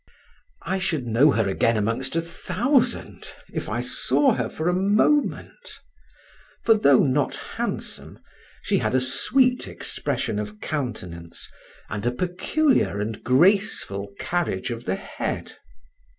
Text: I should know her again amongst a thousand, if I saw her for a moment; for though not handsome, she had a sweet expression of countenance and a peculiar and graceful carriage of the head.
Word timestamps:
I 0.63 0.79
should 0.79 1.05
know 1.05 1.29
her 1.29 1.47
again 1.47 1.77
amongst 1.77 2.15
a 2.15 2.21
thousand, 2.21 3.27
if 3.53 3.69
I 3.69 3.81
saw 3.81 4.33
her 4.33 4.49
for 4.49 4.67
a 4.67 4.73
moment; 4.73 5.73
for 6.65 6.73
though 6.73 7.03
not 7.03 7.35
handsome, 7.35 8.17
she 8.63 8.79
had 8.79 8.95
a 8.95 8.99
sweet 8.99 9.67
expression 9.67 10.39
of 10.39 10.59
countenance 10.59 11.51
and 11.87 12.03
a 12.07 12.11
peculiar 12.11 12.99
and 12.99 13.23
graceful 13.23 14.11
carriage 14.17 14.71
of 14.71 14.85
the 14.85 14.95
head. 14.95 15.57